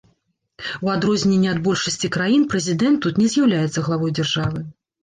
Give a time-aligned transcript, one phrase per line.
[0.87, 4.69] У адрозненне ад большасці краін, прэзідэнт тут не з'яўляецца главой дзяржавы.